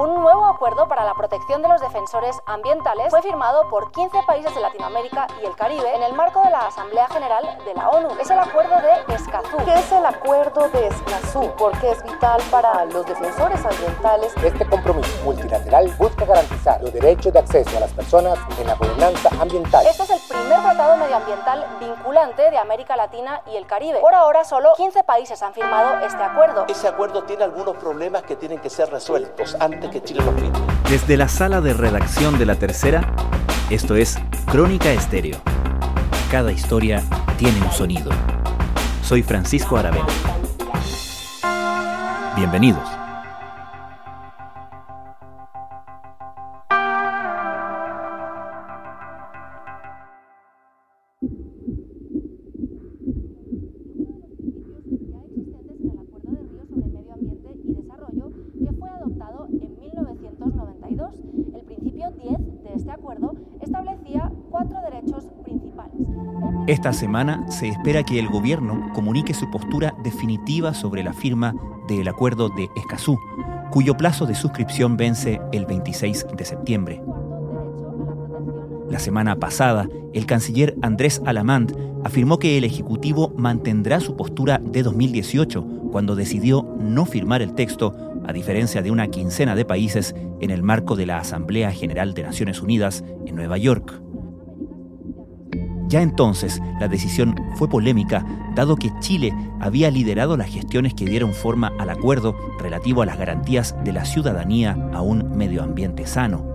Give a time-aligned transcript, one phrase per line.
[0.00, 4.54] Un nuevo acuerdo para la protección de los defensores ambientales fue firmado por 15 países
[4.54, 8.08] de Latinoamérica y el Caribe en el marco de la Asamblea General de la ONU.
[8.18, 9.58] Es el acuerdo de Escazú.
[9.62, 11.52] ¿Qué es el acuerdo de Escazú?
[11.58, 14.34] Porque es vital para los defensores ambientales.
[14.42, 19.28] Este compromiso multilateral busca garantizar los derechos de acceso a las personas en la gobernanza
[19.40, 19.86] ambiental.
[19.86, 24.00] Este es el primer tratado medioambiental vinculante de América Latina y el Caribe.
[24.00, 26.66] Por ahora, solo 15 países han firmado este acuerdo.
[26.68, 30.58] Ese acuerdo tiene algunos problemas que tienen que ser resueltos antes que Chile los firme.
[30.88, 33.02] Desde la sala de redacción de La Tercera,
[33.70, 34.18] esto es
[34.50, 35.38] Crónica Estéreo.
[36.30, 37.02] Cada historia
[37.38, 38.10] tiene un sonido.
[39.02, 40.06] Soy Francisco Aravena.
[42.36, 42.99] Bienvenidos.
[66.80, 71.54] Esta semana se espera que el gobierno comunique su postura definitiva sobre la firma
[71.86, 73.18] del acuerdo de Escazú,
[73.70, 77.02] cuyo plazo de suscripción vence el 26 de septiembre.
[78.88, 84.82] La semana pasada, el canciller Andrés Alamand afirmó que el Ejecutivo mantendrá su postura de
[84.82, 87.94] 2018 cuando decidió no firmar el texto,
[88.26, 92.22] a diferencia de una quincena de países en el marco de la Asamblea General de
[92.22, 94.00] Naciones Unidas en Nueva York.
[95.90, 98.24] Ya entonces, la decisión fue polémica,
[98.54, 103.18] dado que Chile había liderado las gestiones que dieron forma al acuerdo relativo a las
[103.18, 106.46] garantías de la ciudadanía a un medio ambiente sano.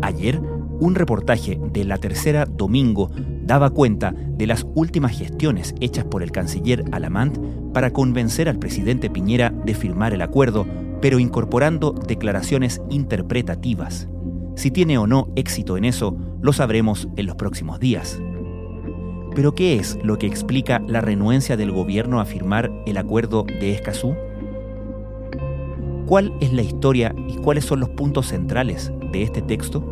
[0.00, 0.40] Ayer,
[0.78, 3.10] un reportaje de La Tercera Domingo
[3.42, 7.36] daba cuenta de las últimas gestiones hechas por el canciller Alamant
[7.74, 10.68] para convencer al presidente Piñera de firmar el acuerdo,
[11.02, 14.08] pero incorporando declaraciones interpretativas.
[14.54, 18.20] Si tiene o no éxito en eso, lo sabremos en los próximos días.
[19.34, 23.72] Pero ¿qué es lo que explica la renuencia del gobierno a firmar el acuerdo de
[23.72, 24.14] Escazú?
[26.06, 29.84] ¿Cuál es la historia y cuáles son los puntos centrales de este texto?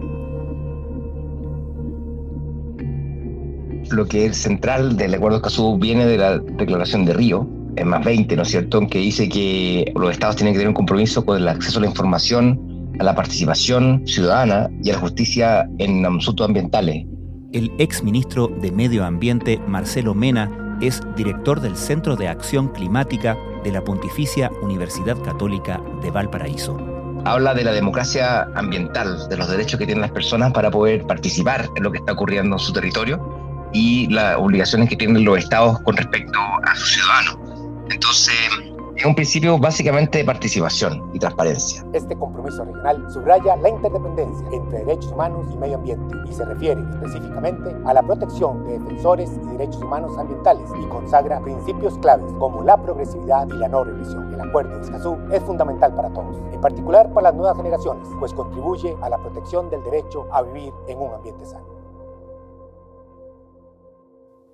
[3.91, 7.47] Lo que es central del acuerdo de Escazú viene de la declaración de Río,
[7.77, 10.75] en más 20, ¿no es cierto?, que dice que los estados tienen que tener un
[10.75, 12.59] compromiso con el acceso a la información,
[12.99, 17.07] a la participación ciudadana y a la justicia en asuntos ambientales.
[17.53, 23.37] El ex ministro de Medio Ambiente, Marcelo Mena, es director del Centro de Acción Climática
[23.63, 26.77] de la Pontificia Universidad Católica de Valparaíso.
[27.25, 31.69] Habla de la democracia ambiental, de los derechos que tienen las personas para poder participar
[31.77, 35.79] en lo que está ocurriendo en su territorio y las obligaciones que tienen los estados
[35.81, 37.39] con respecto a sus ciudadanos.
[37.91, 38.37] Entonces,
[38.97, 41.85] es un principio básicamente de participación y transparencia.
[41.93, 46.81] Este compromiso regional subraya la interdependencia entre derechos humanos y medio ambiente y se refiere
[46.95, 52.63] específicamente a la protección de defensores y derechos humanos ambientales y consagra principios claves como
[52.63, 54.33] la progresividad y la no regresión.
[54.33, 58.33] El acuerdo de Escazú es fundamental para todos, en particular para las nuevas generaciones, pues
[58.33, 61.67] contribuye a la protección del derecho a vivir en un ambiente sano.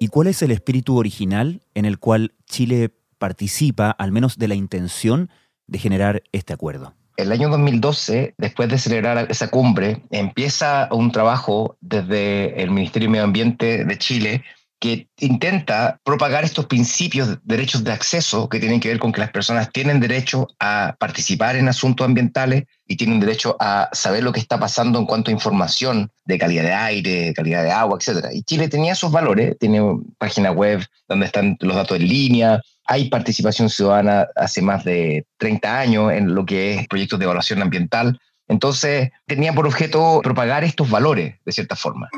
[0.01, 2.91] ¿Y cuál es el espíritu original en el cual Chile
[3.23, 5.31] participa, al menos de la intención
[5.69, 6.97] de generar este acuerdo?
[7.17, 13.13] El año 2012, después de celebrar esa cumbre, empieza un trabajo desde el Ministerio de
[13.13, 14.43] Medio Ambiente de Chile
[14.81, 19.21] que intenta propagar estos principios de derechos de acceso que tienen que ver con que
[19.21, 24.33] las personas tienen derecho a participar en asuntos ambientales y tienen derecho a saber lo
[24.33, 28.27] que está pasando en cuanto a información de calidad de aire, calidad de agua, etc.
[28.35, 29.81] Y Chile tenía esos valores, tiene
[30.19, 35.79] página web donde están los datos en línea, hay participación ciudadana hace más de 30
[35.79, 38.19] años en lo que es proyectos de evaluación ambiental.
[38.49, 42.09] Entonces, tenía por objeto propagar estos valores, de cierta forma.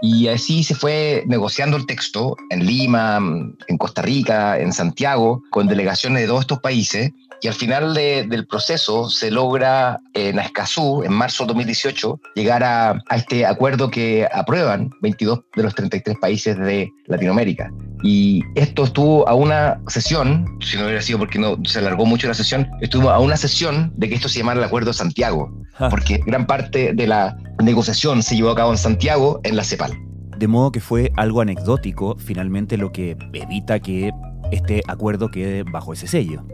[0.00, 5.66] Y así se fue negociando el texto en Lima, en Costa Rica, en Santiago, con
[5.66, 7.10] delegaciones de todos estos países.
[7.42, 12.90] Y al final del proceso se logra en Escazú, en marzo de 2018, llegar a,
[13.08, 17.70] a, este acuerdo que aprueban 22 de los 33 países de Latinoamérica.
[18.02, 22.28] Y esto estuvo a una sesión, si no hubiera sido porque no se alargó mucho
[22.28, 25.50] la sesión, estuvo a una sesión de que esto se llamara el Acuerdo de Santiago,
[25.90, 29.92] porque gran parte de la negociación se llevó a cabo en Santiago, en la CEPAL.
[30.36, 34.10] De modo que fue algo anecdótico, finalmente lo que evita que
[34.52, 36.44] este acuerdo quede bajo ese sello.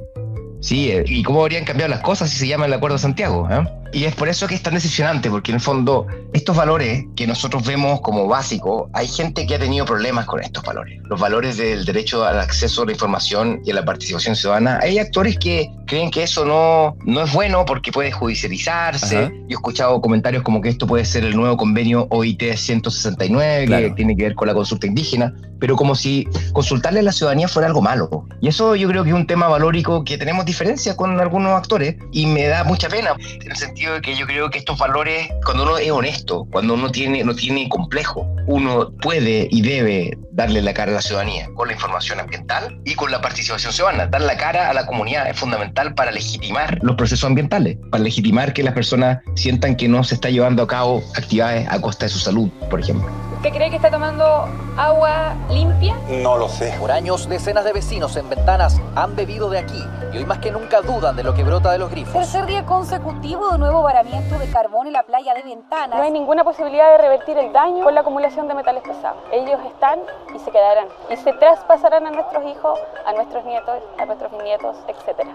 [0.60, 3.48] Sí, y cómo habrían cambiado las cosas si se llama el Acuerdo de Santiago.
[3.50, 3.66] ¿eh?
[3.92, 7.26] Y es por eso que es tan decepcionante, porque en el fondo estos valores que
[7.26, 11.00] nosotros vemos como básicos, hay gente que ha tenido problemas con estos valores.
[11.04, 14.78] Los valores del derecho al acceso a la información y a la participación ciudadana.
[14.82, 19.30] Hay actores que creen que eso no, no es bueno porque puede judicializarse.
[19.48, 23.90] Yo he escuchado comentarios como que esto puede ser el nuevo convenio OIT 169, que
[23.96, 27.66] tiene que ver con la consulta indígena, pero como si consultarle a la ciudadanía fuera
[27.66, 28.26] algo malo.
[28.40, 31.96] Y eso yo creo que es un tema valórico que tenemos diferencias con algunos actores
[32.12, 35.62] y me da mucha pena, en el sentido que yo creo que estos valores, cuando
[35.62, 40.72] uno es honesto, cuando uno tiene, no tiene complejo, uno puede y debe darle la
[40.74, 44.06] cara a la ciudadanía con la información ambiental y con la participación ciudadana.
[44.06, 48.52] Dar la cara a la comunidad es fundamental para legitimar los procesos ambientales, para legitimar
[48.52, 52.10] que las personas sientan que no se está llevando a cabo actividades a costa de
[52.10, 53.08] su salud, por ejemplo.
[53.40, 55.96] ¿Usted cree que está tomando agua limpia?
[56.22, 56.74] No lo sé.
[56.78, 59.82] Por años, decenas de vecinos en ventanas han bebido de aquí
[60.12, 62.12] y hoy más que nunca dudan de lo que brota de los grifos.
[62.12, 65.96] Tercer día consecutivo de nuevo varamiento de carbón en la playa de Ventanas.
[65.96, 69.22] No hay ninguna posibilidad de revertir el daño con la acumulación de metales pesados.
[69.32, 70.00] Ellos están
[70.34, 74.76] y se quedarán y se traspasarán a nuestros hijos, a nuestros nietos, a nuestros bisnietos,
[74.88, 75.28] etc.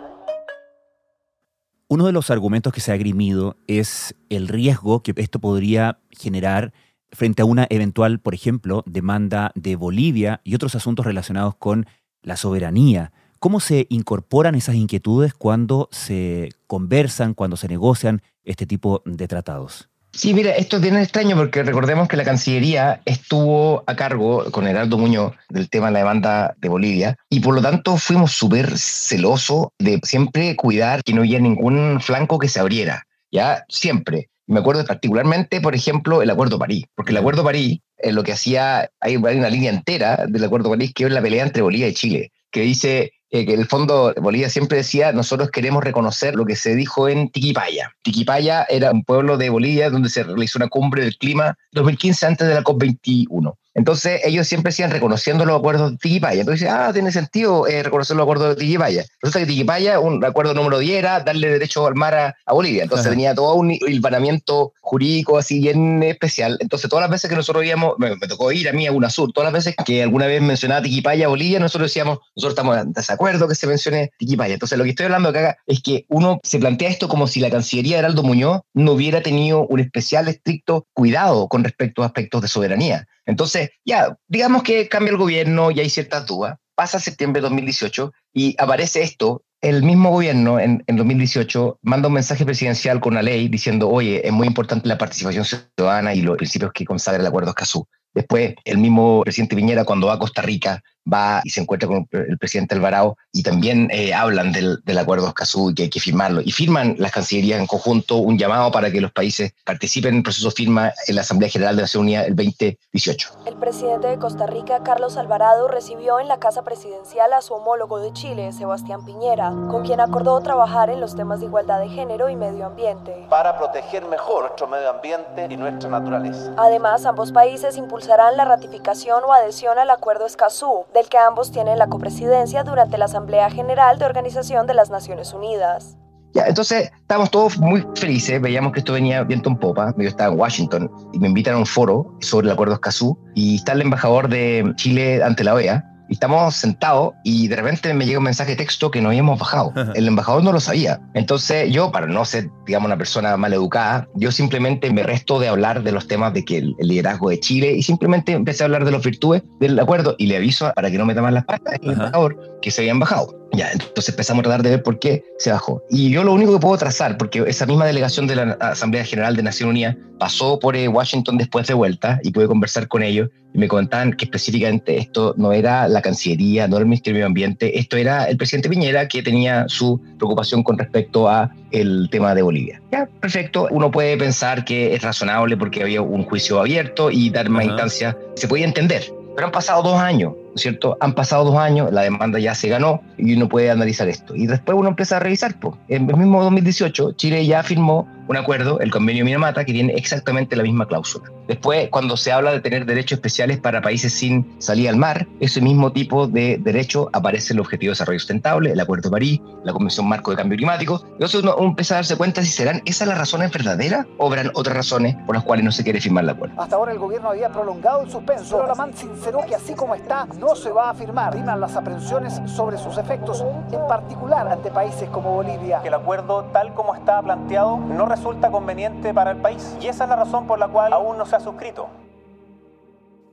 [1.88, 6.74] Uno de los argumentos que se ha agrimido es el riesgo que esto podría generar
[7.12, 11.86] frente a una eventual, por ejemplo, demanda de Bolivia y otros asuntos relacionados con
[12.22, 13.14] la soberanía.
[13.40, 19.90] ¿Cómo se incorporan esas inquietudes cuando se conversan, cuando se negocian este tipo de tratados?
[20.16, 24.66] Sí, mira, esto es bien extraño porque recordemos que la Cancillería estuvo a cargo con
[24.66, 28.78] Heraldo Muñoz del tema de la demanda de Bolivia y por lo tanto fuimos súper
[28.78, 33.66] celosos de siempre cuidar que no hubiera ningún flanco que se abriera, ¿ya?
[33.68, 34.30] Siempre.
[34.48, 38.32] Me acuerdo particularmente, por ejemplo, el Acuerdo París, porque el Acuerdo París, es lo que
[38.32, 41.94] hacía, hay, una línea entera del Acuerdo París que es la pelea entre Bolivia y
[41.94, 46.56] Chile, que dice eh, que el fondo Bolivia siempre decía, nosotros queremos reconocer lo que
[46.56, 47.92] se dijo en Tiquipaya.
[48.02, 52.48] Tiquipaya era un pueblo de Bolivia donde se realizó una cumbre del clima 2015 antes
[52.48, 53.54] de la COP21.
[53.76, 56.40] Entonces ellos siempre decían reconociendo los acuerdos de Tiquipaya.
[56.40, 59.06] Entonces, ah, tiene sentido eh, reconocer los acuerdos de Tiquipaya.
[59.22, 62.84] Resulta que Tiquipaya, un acuerdo número 10 era darle derecho al mar a, Bolivia.
[62.84, 66.58] Entonces tenía todo un hilvanamiento jurídico así bien especial.
[66.62, 69.52] Entonces todas las veces que nosotros íbamos, me, tocó ir a mí a UNASUR, todas
[69.52, 73.56] las veces que alguna vez mencionaba Tiquipaya, Bolivia, nosotros decíamos, nosotros estamos en desacuerdo que
[73.56, 74.54] se mencione Tiquipaya.
[74.54, 77.50] Entonces lo que estoy hablando acá es que uno se plantea esto como si la
[77.50, 82.42] Cancillería de Heraldo Muñoz no hubiera tenido un especial estricto cuidado con respecto a aspectos
[82.42, 83.06] de soberanía.
[83.26, 86.58] Entonces, ya, digamos que cambia el gobierno y hay ciertas dudas.
[86.76, 89.44] Pasa septiembre de 2018 y aparece esto.
[89.62, 94.28] El mismo gobierno en, en 2018 manda un mensaje presidencial con una ley diciendo, oye,
[94.28, 97.88] es muy importante la participación ciudadana y los principios que consagra el Acuerdo Escazú.
[98.16, 100.82] Después, el mismo presidente Piñera, cuando va a Costa Rica,
[101.12, 105.28] va y se encuentra con el presidente Alvarado y también eh, hablan del, del, acuerdo
[105.28, 106.42] Escazú y que hay que firmarlo.
[106.42, 110.24] Y firman las cancillerías en conjunto un llamado para que los países participen en el
[110.24, 113.30] proceso de firma en la Asamblea General de Naciones Unidas el 2018.
[113.46, 118.00] El presidente de Costa Rica, Carlos Alvarado, recibió en la Casa Presidencial a su homólogo
[118.00, 122.30] de Chile, Sebastián Piñera, con quien acordó trabajar en los temas de igualdad de género
[122.30, 123.14] y medio ambiente.
[123.30, 126.54] Para proteger mejor nuestro medio ambiente y nuestra naturaleza.
[126.58, 131.80] Además, ambos países impulsarán la ratificación o adhesión al acuerdo Escazú, del que ambos tienen
[131.80, 135.98] la copresidencia durante la Asamblea General de Organización de las Naciones Unidas.
[136.36, 139.92] Ya, entonces estábamos todos muy felices, veíamos que esto venía viento en popa.
[139.98, 143.56] Yo estaba en Washington y me invitan a un foro sobre el acuerdo Escazú y
[143.56, 148.06] está el embajador de Chile ante la OEA y estamos sentados y de repente me
[148.06, 149.74] llega un mensaje de texto que no habíamos bajado.
[149.94, 151.00] El embajador no lo sabía.
[151.14, 155.48] Entonces yo, para no ser, digamos, una persona mal educada, yo simplemente me resto de
[155.48, 158.86] hablar de los temas de que el, liderazgo de Chile y simplemente empecé a hablar
[158.86, 161.76] de las virtudes del acuerdo y le aviso para que no me tomen las patas
[161.82, 163.34] al embajador que se habían bajado.
[163.54, 165.82] Ya, entonces empezamos a tratar de ver por qué se bajó.
[165.90, 169.36] Y yo lo único que puedo trazar, porque esa misma delegación de la Asamblea General
[169.36, 173.30] de Naciones Unidas pasó por eh, Washington después de vuelta y pude conversar con ellos
[173.54, 177.20] y me contaban que específicamente esto no era la Cancillería, no era el Ministerio de
[177.20, 182.08] Medio Ambiente, esto era el presidente Piñera que tenía su preocupación con respecto a el
[182.12, 182.82] tema de Bolivia.
[182.92, 187.50] Ya, perfecto, uno puede pensar que es razonable porque había un juicio abierto y dar
[187.50, 189.04] más instancia, se podía entender,
[189.36, 190.98] pero han pasado dos años cierto?
[191.00, 194.36] Han pasado dos años, la demanda ya se ganó y uno puede analizar esto.
[194.36, 195.60] Y después uno empieza a revisar.
[195.60, 195.76] Pues.
[195.88, 200.56] En el mismo 2018, Chile ya firmó un acuerdo, el convenio Minamata, que tiene exactamente
[200.56, 201.32] la misma cláusula.
[201.48, 205.62] Después, cuando se habla de tener derechos especiales para países sin salida al mar, ese
[205.62, 209.42] mismo tipo de derecho aparece en el Objetivo de Desarrollo Sustentable, el Acuerdo de París,
[209.64, 211.06] la Convención Marco de Cambio Climático.
[211.14, 214.76] Entonces uno, empieza a darse cuenta si serán esas las razones verdaderas o habrán otras
[214.76, 216.60] razones por las cuales no se quiere firmar el acuerdo.
[216.60, 219.94] Hasta ahora el gobierno había prolongado el suspenso, pero la MAN sinceró que así como
[219.94, 221.32] está, no se va a firmar.
[221.32, 225.82] Priman las aprensiones sobre sus efectos, en particular ante países como Bolivia.
[225.82, 229.76] Que el acuerdo tal como está planteado no resulta conveniente para el país.
[229.82, 231.88] Y esa es la razón por la cual aún no se ha suscrito.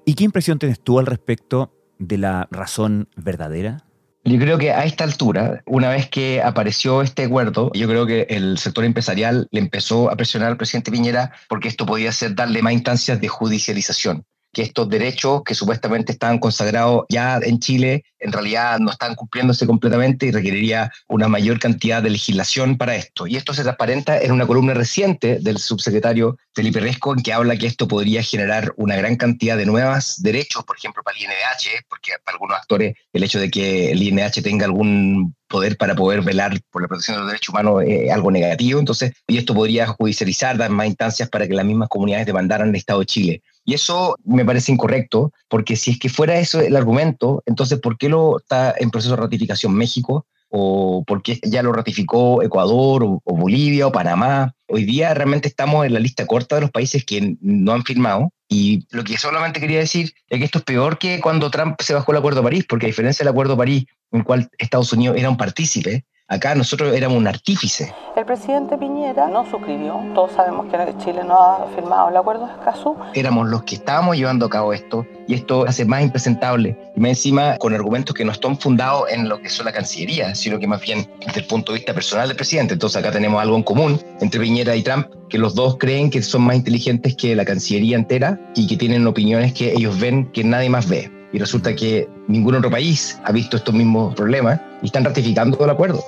[0.05, 3.85] ¿Y qué impresión tienes tú al respecto de la razón verdadera?
[4.25, 8.27] Yo creo que a esta altura, una vez que apareció este acuerdo, yo creo que
[8.31, 12.63] el sector empresarial le empezó a presionar al presidente Piñera porque esto podía ser darle
[12.63, 18.33] más instancias de judicialización que estos derechos que supuestamente estaban consagrados ya en Chile en
[18.33, 23.27] realidad no están cumpliéndose completamente y requeriría una mayor cantidad de legislación para esto.
[23.27, 27.57] Y esto se transparenta en una columna reciente del subsecretario Felipe Resco en que habla
[27.57, 31.85] que esto podría generar una gran cantidad de nuevos derechos, por ejemplo, para el INDH,
[31.89, 36.23] porque para algunos actores el hecho de que el INDH tenga algún poder para poder
[36.23, 38.79] velar por la protección de los derechos humanos es algo negativo.
[38.79, 42.77] Entonces, y esto podría judicializar, dar más instancias para que las mismas comunidades demandaran al
[42.77, 43.43] Estado de Chile.
[43.65, 47.97] Y eso me parece incorrecto, porque si es que fuera eso el argumento, entonces, ¿por
[47.97, 50.27] qué lo está en proceso de ratificación México?
[50.49, 54.55] ¿O por qué ya lo ratificó Ecuador o, Bolivia o Panamá?
[54.69, 58.31] Hoy día realmente estamos en la lista corta de los países que no han firmado.
[58.49, 61.95] Y lo que solamente quería decir es que esto es peor que cuando Trump se
[61.95, 64.51] bajó el Acuerdo de París, porque a diferencia del Acuerdo de París, en el cual
[64.59, 67.95] Estados Unidos era un partícipe, Acá nosotros éramos un artífice.
[68.17, 70.03] El presidente Piñera no suscribió.
[70.15, 72.97] Todos sabemos que Chile no ha firmado el acuerdo de Escazú.
[73.13, 76.75] Éramos los que estábamos llevando a cabo esto y esto hace más impresentable.
[76.97, 80.35] Y más encima con argumentos que no están fundados en lo que son la Cancillería,
[80.35, 82.73] sino que más bien desde el punto de vista personal del presidente.
[82.73, 86.23] Entonces acá tenemos algo en común entre Piñera y Trump, que los dos creen que
[86.23, 90.45] son más inteligentes que la Cancillería entera y que tienen opiniones que ellos ven que
[90.45, 91.13] nadie más ve.
[91.35, 95.69] Y resulta que ningún otro país ha visto estos mismos problemas y están ratificando el
[95.69, 96.03] acuerdo.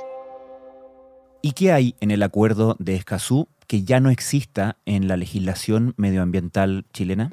[1.45, 5.93] ¿Y qué hay en el acuerdo de Escazú que ya no exista en la legislación
[5.99, 7.33] medioambiental chilena?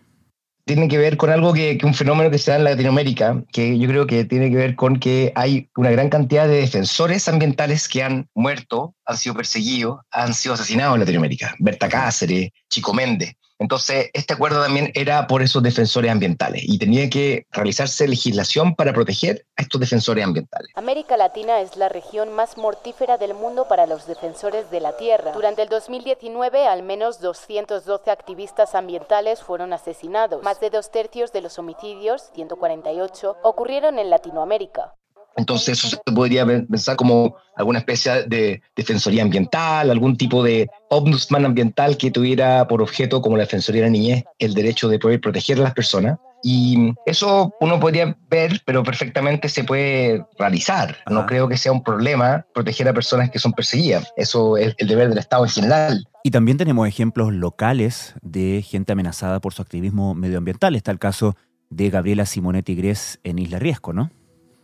[0.65, 3.79] Tiene que ver con algo que, que, un fenómeno que se da en Latinoamérica, que
[3.79, 7.87] yo creo que tiene que ver con que hay una gran cantidad de defensores ambientales
[7.87, 11.55] que han muerto, han sido perseguidos, han sido asesinados en Latinoamérica.
[11.59, 13.35] Berta Cáceres, Chico Méndez.
[13.61, 18.91] Entonces, este acuerdo también era por esos defensores ambientales y tenía que realizarse legislación para
[18.91, 20.71] proteger a estos defensores ambientales.
[20.75, 25.33] América Latina es la región más mortífera del mundo para los defensores de la tierra.
[25.33, 30.41] Durante el 2019, al menos 212 activistas ambientales fueron asesinados.
[30.41, 34.95] Más de dos tercios de los homicidios, 148, ocurrieron en Latinoamérica.
[35.37, 41.45] Entonces eso se podría pensar como alguna especie de defensoría ambiental, algún tipo de ombudsman
[41.45, 45.21] ambiental que tuviera por objeto, como la Defensoría de la Niñez, el derecho de poder
[45.21, 46.17] proteger a las personas.
[46.43, 50.97] Y eso uno podría ver, pero perfectamente se puede realizar.
[51.09, 54.11] No creo que sea un problema proteger a personas que son perseguidas.
[54.17, 56.07] Eso es el deber del Estado en general.
[56.23, 60.75] Y también tenemos ejemplos locales de gente amenazada por su activismo medioambiental.
[60.75, 61.35] Está el caso
[61.69, 64.09] de Gabriela Simonetti Gres en Isla Riesco, ¿no?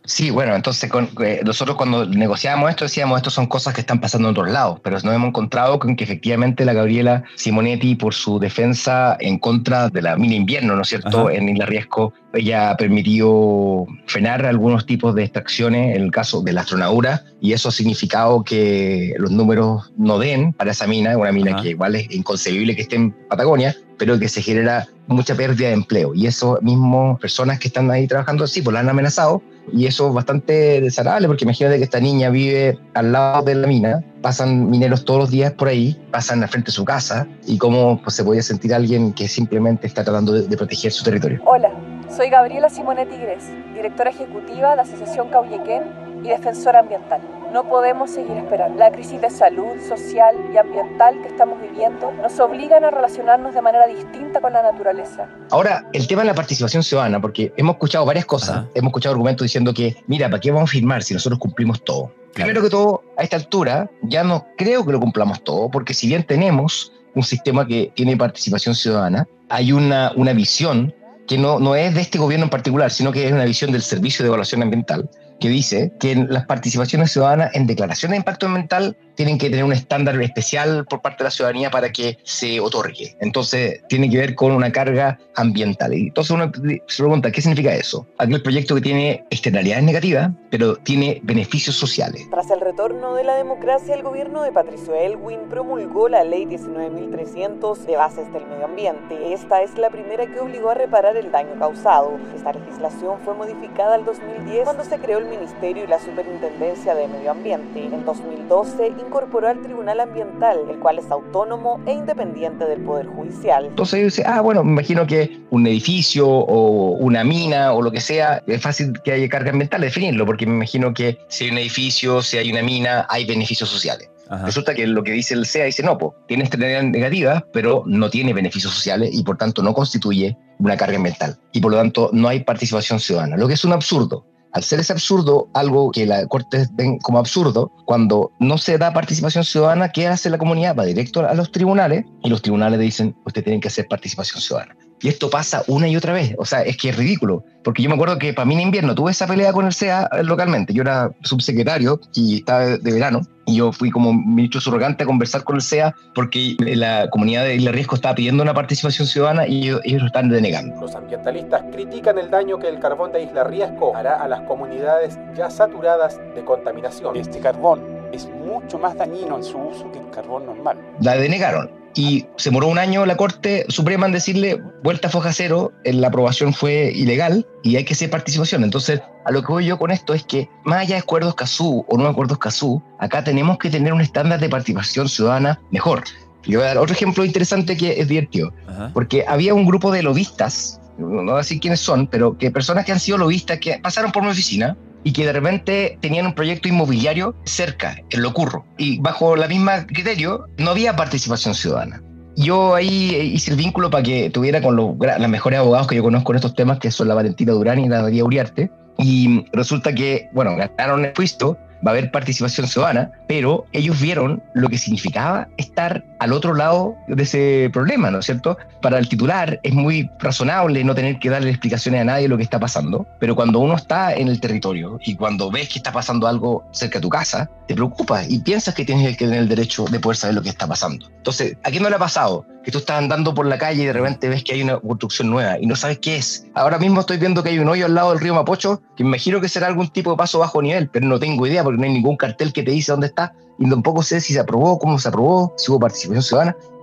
[0.08, 4.00] Sí, bueno, entonces con, eh, nosotros cuando negociábamos esto decíamos, esto son cosas que están
[4.00, 8.14] pasando en otros lados, pero nos hemos encontrado con que efectivamente la Gabriela Simonetti, por
[8.14, 12.74] su defensa en contra de la mina invierno, ¿no es cierto?, en Isla Riesco, ella
[12.78, 17.72] permitió frenar algunos tipos de extracciones, en el caso de la astronaura, y eso ha
[17.72, 22.74] significado que los números no den para esa mina, una mina que igual es inconcebible
[22.74, 26.14] que esté en Patagonia, pero que se genera mucha pérdida de empleo.
[26.14, 29.42] Y eso mismo, personas que están ahí trabajando así, pues la han amenazado.
[29.70, 33.66] Y eso es bastante desagradable, porque imagínate que esta niña vive al lado de la
[33.66, 37.58] mina, pasan mineros todos los días por ahí, pasan al frente de su casa, y
[37.58, 41.42] cómo pues, se podía sentir alguien que simplemente está tratando de, proteger su territorio.
[41.44, 41.70] Hola,
[42.08, 45.82] soy Gabriela Simonetti Gres, directora ejecutiva de Asociación Cauyequén
[46.24, 47.20] y defensora ambiental.
[47.52, 48.78] No podemos seguir esperando.
[48.78, 53.62] La crisis de salud, social y ambiental que estamos viviendo nos obligan a relacionarnos de
[53.62, 55.28] manera distinta con la naturaleza.
[55.50, 58.68] Ahora, el tema de la participación ciudadana, porque hemos escuchado varias cosas, Ajá.
[58.74, 62.12] hemos escuchado argumentos diciendo que, mira, ¿para qué vamos a firmar si nosotros cumplimos todo?
[62.34, 62.48] Claro.
[62.48, 66.06] Primero que todo, a esta altura ya no creo que lo cumplamos todo, porque si
[66.06, 70.94] bien tenemos un sistema que tiene participación ciudadana, hay una, una visión
[71.26, 73.82] que no, no es de este gobierno en particular, sino que es una visión del
[73.82, 75.08] Servicio de Evaluación Ambiental,
[75.38, 79.72] que dice que las participaciones ciudadanas en declaraciones de impacto ambiental tienen que tener un
[79.72, 83.16] estándar especial por parte de la ciudadanía para que se otorgue.
[83.20, 85.92] Entonces, tiene que ver con una carga ambiental.
[85.92, 86.52] Entonces uno
[86.86, 88.06] se pregunta, ¿qué significa eso?
[88.18, 92.28] Aquel proyecto que tiene externalidades negativas, pero tiene beneficios sociales.
[92.30, 97.76] Tras el retorno de la democracia, el gobierno de Patricio Elwin promulgó la ley 19.300
[97.86, 99.32] de bases del medio ambiente.
[99.32, 102.18] Esta es la primera que obligó a reparar el daño causado.
[102.36, 107.08] Esta legislación fue modificada en 2010 cuando se creó el Ministerio y la Superintendencia de
[107.08, 107.84] Medio Ambiente.
[107.84, 113.64] En 2012 incorporó al Tribunal Ambiental, el cual es autónomo e independiente del Poder Judicial.
[113.64, 118.00] Entonces dice, ah, bueno, me imagino que un edificio o una mina o lo que
[118.00, 121.58] sea, es fácil que haya carga ambiental definirlo, porque me imagino que si hay un
[121.58, 124.10] edificio, si hay una mina, hay beneficios sociales.
[124.44, 128.10] Resulta que lo que dice el CEA dice, no, pues, tiene externalidades negativas, pero no
[128.10, 131.38] tiene beneficios sociales y por tanto no constituye una carga ambiental.
[131.52, 134.26] Y por lo tanto no hay participación ciudadana, lo que es un absurdo.
[134.52, 138.92] Al ser ese absurdo, algo que la Corte ven como absurdo, cuando no se da
[138.92, 140.76] participación ciudadana, ¿qué hace la comunidad?
[140.76, 144.74] Va directo a los tribunales y los tribunales dicen, usted tiene que hacer participación ciudadana.
[145.00, 146.34] Y esto pasa una y otra vez.
[146.38, 147.44] O sea, es que es ridículo.
[147.62, 150.08] Porque yo me acuerdo que para mí en invierno tuve esa pelea con el CEA
[150.22, 150.72] localmente.
[150.72, 153.20] Yo era subsecretario y estaba de verano.
[153.46, 157.56] Y yo fui como ministro surrogante a conversar con el CEA porque la comunidad de
[157.56, 160.80] Isla Riesgo estaba pidiendo una participación ciudadana y ellos, ellos lo están denegando.
[160.80, 165.18] Los ambientalistas critican el daño que el carbón de Isla Riesgo hará a las comunidades
[165.36, 167.16] ya saturadas de contaminación.
[167.16, 167.80] Este carbón
[168.12, 170.78] es mucho más dañino en su uso que el carbón normal.
[171.00, 175.32] La denegaron y se moró un año la Corte Suprema en decirle vuelta a foja
[175.32, 178.64] cero, la aprobación fue ilegal y hay que hacer participación.
[178.64, 181.84] Entonces, a lo que voy yo con esto es que, más allá de acuerdos CASU
[181.88, 186.04] o no acuerdos CASU, acá tenemos que tener un estándar de participación ciudadana mejor.
[186.46, 188.52] Voy a dar otro ejemplo interesante que es divertido,
[188.94, 192.84] porque había un grupo de lobistas, no voy a decir quiénes son, pero que personas
[192.84, 196.34] que han sido lobistas que pasaron por mi oficina y que de repente tenían un
[196.34, 198.64] proyecto inmobiliario cerca, en lo curro.
[198.76, 202.02] Y bajo la misma criterio, no había participación ciudadana.
[202.36, 204.96] Yo ahí hice el vínculo para que tuviera con los,
[205.28, 208.02] mejores abogados que yo conozco en estos temas, que son la Valentina Durán y la
[208.02, 208.70] María Uriarte.
[208.96, 214.42] Y resulta que, bueno, ganaron el juicio, va a haber participación ciudadana, pero ellos vieron
[214.54, 218.58] lo que significaba estar al otro lado de ese problema, ¿no es cierto?
[218.80, 222.42] Para el titular es muy razonable no tener que darle explicaciones a nadie lo que
[222.42, 226.26] está pasando, pero cuando uno está en el territorio y cuando ves que está pasando
[226.26, 229.84] algo cerca de tu casa, te preocupas y piensas que tienes que tener el derecho
[229.84, 231.06] de poder saber lo que está pasando.
[231.16, 232.44] Entonces, ¿a quién no le ha pasado?
[232.64, 235.30] Que tú estás andando por la calle y de repente ves que hay una construcción
[235.30, 236.46] nueva y no sabes qué es.
[236.54, 239.10] Ahora mismo estoy viendo que hay un hoyo al lado del río Mapocho que me
[239.10, 241.84] imagino que será algún tipo de paso bajo nivel, pero no tengo idea porque no
[241.84, 244.98] hay ningún cartel que te dice dónde está y tampoco sé si se aprobó, cómo
[244.98, 246.07] se aprobó, si hubo participación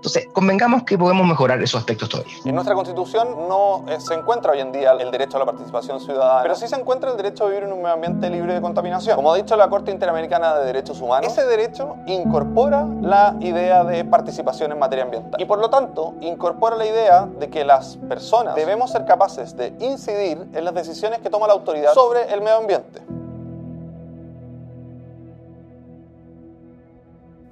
[0.05, 2.33] Entonces, convengamos que podemos mejorar esos aspectos todavía.
[2.45, 6.43] En nuestra constitución no se encuentra hoy en día el derecho a la participación ciudadana,
[6.43, 9.15] pero sí se encuentra el derecho a vivir en un medio ambiente libre de contaminación.
[9.15, 14.05] Como ha dicho la Corte Interamericana de Derechos Humanos, ese derecho incorpora la idea de
[14.05, 15.41] participación en materia ambiental.
[15.41, 19.73] Y por lo tanto, incorpora la idea de que las personas debemos ser capaces de
[19.79, 23.01] incidir en las decisiones que toma la autoridad sobre el medio ambiente.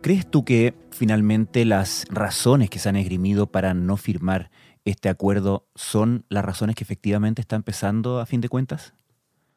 [0.04, 4.52] ¿Crees tú que finalmente las razones que se han esgrimido para no firmar
[4.84, 8.94] este acuerdo son las razones que efectivamente está empezando a fin de cuentas?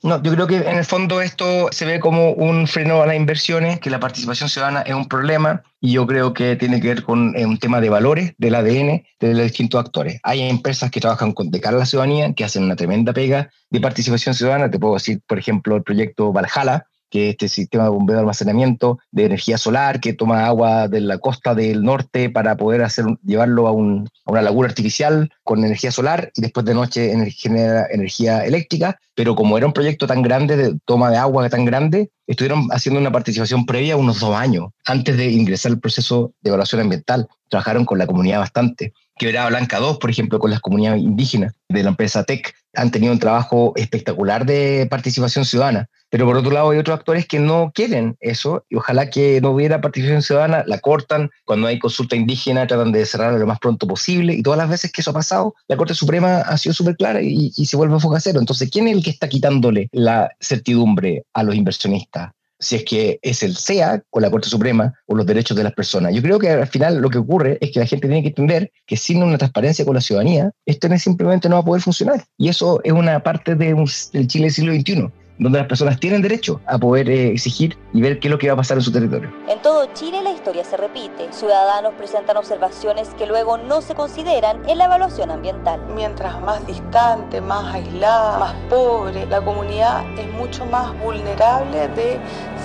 [0.05, 3.17] No, yo creo que en el fondo esto se ve como un freno a las
[3.17, 7.03] inversiones, que la participación ciudadana es un problema y yo creo que tiene que ver
[7.03, 10.21] con eh, un tema de valores del ADN de los distintos actores.
[10.23, 13.51] Hay empresas que trabajan con, de cara a la ciudadanía, que hacen una tremenda pega
[13.71, 14.71] de participación ciudadana.
[14.71, 18.99] Te puedo decir, por ejemplo, el proyecto Valhalla, que este sistema de bombeo de almacenamiento
[19.11, 23.66] de energía solar que toma agua de la costa del norte para poder hacer, llevarlo
[23.66, 28.45] a, un, a una laguna artificial con energía solar y después de noche genera energía
[28.45, 32.69] eléctrica, pero como era un proyecto tan grande de toma de agua tan grande, estuvieron
[32.71, 37.29] haciendo una participación previa unos dos años antes de ingresar al proceso de evaluación ambiental.
[37.49, 38.92] Trabajaron con la comunidad bastante.
[39.19, 43.13] Quebrada Blanca 2, por ejemplo, con las comunidades indígenas de la empresa TEC, han tenido
[43.13, 45.89] un trabajo espectacular de participación ciudadana.
[46.11, 49.51] Pero por otro lado hay otros actores que no quieren eso y ojalá que no
[49.51, 53.87] hubiera participación ciudadana, la cortan, cuando hay consulta indígena tratan de cerrarla lo más pronto
[53.87, 56.97] posible y todas las veces que eso ha pasado, la Corte Suprema ha sido súper
[56.97, 58.39] clara y, y, se vuelve a foca cero.
[58.39, 62.36] Entonces, ¿quién es el que está quitándole la certidumbre a los inversionistas?
[62.59, 65.73] Si es que es el SEA con la Corte Suprema o los derechos de las
[65.73, 66.14] personas.
[66.14, 68.71] Yo creo que al final lo que ocurre es que la gente tiene que entender
[68.87, 72.25] que sin una transparencia con la ciudadanía, esto simplemente no va a poder funcionar.
[72.38, 73.75] Y eso es una parte de
[74.12, 78.01] del Chile del siglo XXI donde las personas tienen derecho a poder eh, exigir y
[78.01, 79.33] ver qué es lo que va a pasar en su territorio.
[79.49, 81.33] En todo Chile la historia se repite.
[81.33, 85.81] Ciudadanos presentan observaciones que luego no se consideran en la evaluación ambiental.
[85.94, 92.18] Mientras más distante, más aislada, más pobre, la comunidad es mucho más vulnerable de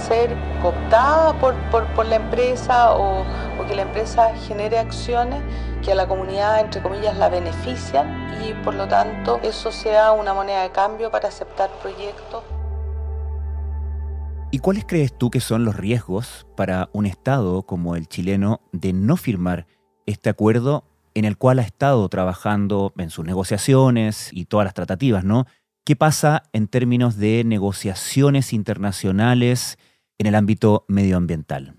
[0.08, 5.42] ser cooptada por, por, por la empresa o, o que la empresa genere acciones
[5.84, 10.34] que a la comunidad, entre comillas, la benefician y por lo tanto eso sea una
[10.34, 12.44] moneda de cambio para aceptar proyectos.
[14.54, 18.92] ¿Y cuáles crees tú que son los riesgos para un Estado como el chileno de
[18.92, 19.66] no firmar
[20.06, 20.84] este acuerdo
[21.14, 25.46] en el cual ha estado trabajando en sus negociaciones y todas las tratativas, ¿no?
[25.86, 29.78] ¿Qué pasa en términos de negociaciones internacionales
[30.18, 31.76] en el ámbito medioambiental?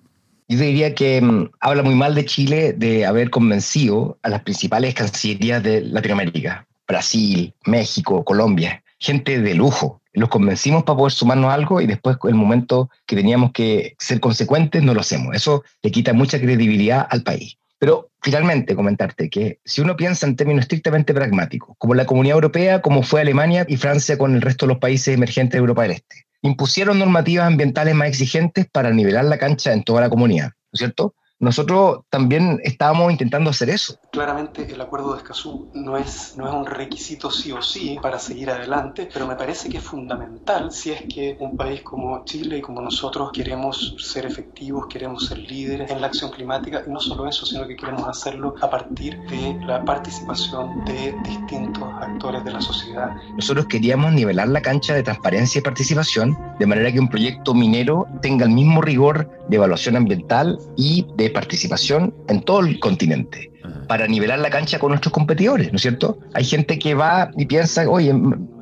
[0.48, 4.94] Yo diría que mm, habla muy mal de Chile de haber convencido a las principales
[4.94, 10.00] cancillerías de Latinoamérica, Brasil, México, Colombia, gente de lujo.
[10.14, 14.82] Los convencimos para poder sumarnos algo y después, el momento que teníamos que ser consecuentes,
[14.82, 15.34] no lo hacemos.
[15.34, 17.58] Eso le quita mucha credibilidad al país.
[17.78, 22.80] Pero finalmente comentarte que si uno piensa en términos estrictamente pragmáticos, como la Comunidad Europea,
[22.80, 25.92] como fue Alemania y Francia con el resto de los países emergentes de Europa del
[25.92, 30.74] Este, impusieron normativas ambientales más exigentes para nivelar la cancha en toda la comunidad, ¿no
[30.74, 31.16] es cierto?
[31.42, 33.98] Nosotros también estábamos intentando hacer eso.
[34.12, 38.20] Claramente el acuerdo de Escazú no es, no es un requisito sí o sí para
[38.20, 42.58] seguir adelante, pero me parece que es fundamental si es que un país como Chile
[42.58, 47.00] y como nosotros queremos ser efectivos, queremos ser líderes en la acción climática y no
[47.00, 52.52] solo eso, sino que queremos hacerlo a partir de la participación de distintos actores de
[52.52, 53.10] la sociedad.
[53.34, 58.06] Nosotros queríamos nivelar la cancha de transparencia y participación de manera que un proyecto minero
[58.20, 63.51] tenga el mismo rigor de evaluación ambiental y de participación en todo el continente
[63.86, 66.18] para nivelar la cancha con nuestros competidores, ¿no es cierto?
[66.34, 68.14] Hay gente que va y piensa, oye,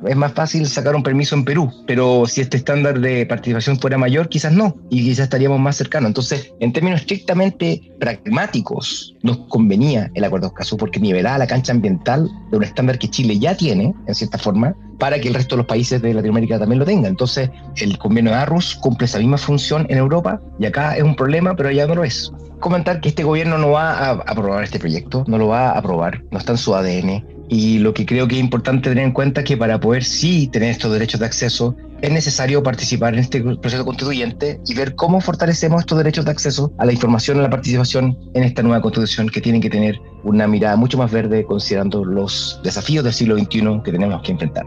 [0.05, 3.97] es más fácil sacar un permiso en Perú, pero si este estándar de participación fuera
[3.97, 6.09] mayor, quizás no, y quizás estaríamos más cercanos.
[6.09, 11.71] Entonces, en términos estrictamente pragmáticos, nos convenía el Acuerdo de Escazú porque nivelaba la cancha
[11.71, 15.55] ambiental de un estándar que Chile ya tiene, en cierta forma, para que el resto
[15.55, 17.11] de los países de Latinoamérica también lo tengan.
[17.11, 21.15] Entonces, el convenio de Arrus cumple esa misma función en Europa y acá es un
[21.15, 24.79] problema, pero allá no lo es comentar que este gobierno no va a aprobar este
[25.27, 27.25] no lo va a aprobar, no está en su ADN.
[27.49, 30.47] Y lo que creo que es importante tener en cuenta es que para poder sí
[30.47, 35.21] tener estos derechos de acceso, es necesario participar en este proceso constituyente y ver cómo
[35.21, 39.29] fortalecemos estos derechos de acceso a la información, a la participación en esta nueva constitución
[39.29, 43.81] que tiene que tener una mirada mucho más verde considerando los desafíos del siglo XXI
[43.83, 44.65] que tenemos que enfrentar.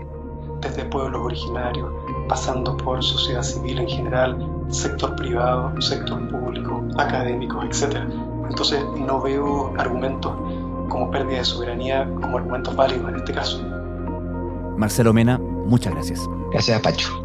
[0.60, 1.90] Desde pueblos originarios,
[2.28, 7.98] pasando por sociedad civil en general, sector privado, sector público, académicos, etc.
[8.48, 10.32] Entonces no veo argumentos
[10.88, 13.62] como pérdida de soberanía como argumentos válidos en este caso.
[14.76, 16.28] Marcelo Mena, muchas gracias.
[16.50, 17.24] Gracias, Pacho.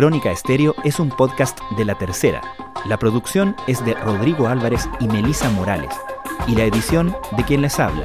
[0.00, 2.40] Crónica Estéreo es un podcast de La Tercera.
[2.86, 5.94] La producción es de Rodrigo Álvarez y Melisa Morales.
[6.46, 8.04] Y la edición de quien les habla,